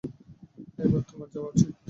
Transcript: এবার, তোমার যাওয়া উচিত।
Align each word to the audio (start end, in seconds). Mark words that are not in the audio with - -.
এবার, 0.79 1.01
তোমার 1.09 1.27
যাওয়া 1.33 1.49
উচিত। 1.51 1.71